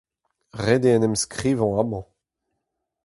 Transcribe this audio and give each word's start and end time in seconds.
Ret 0.65 0.83
eo 0.89 0.93
en 0.95 1.05
em 1.07 1.15
enskrivañ 1.15 1.73
amañ. 1.81 2.03